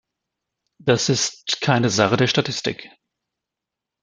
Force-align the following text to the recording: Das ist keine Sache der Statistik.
Das 0.79 1.09
ist 1.09 1.61
keine 1.61 1.91
Sache 1.91 2.17
der 2.17 2.25
Statistik. 2.25 2.89